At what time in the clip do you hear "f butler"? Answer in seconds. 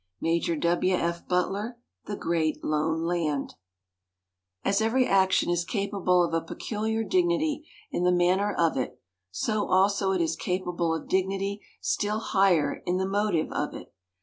0.95-1.77